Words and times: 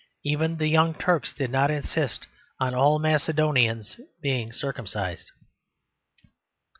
Even 0.23 0.57
the 0.57 0.67
Young 0.67 0.95
Turks 0.95 1.31
did 1.31 1.51
not 1.51 1.69
insist 1.69 2.25
on 2.59 2.73
all 2.73 2.97
Macedonians 2.97 3.97
being 4.19 4.51
circumcised. 4.51 5.29